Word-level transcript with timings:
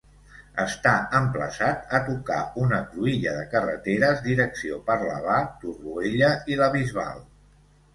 Està 0.61 0.93
emplaçat 1.19 1.93
a 1.99 1.99
tocar 2.07 2.39
una 2.63 2.81
cruïlla 2.95 3.37
de 3.37 3.45
carreteres 3.55 4.27
direcció 4.31 4.83
Parlavà, 4.93 5.41
Torroella 5.63 6.37
i 6.57 6.65
la 6.67 6.77
Bisbal. 6.79 7.27